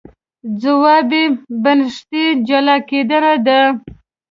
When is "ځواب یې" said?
0.61-1.23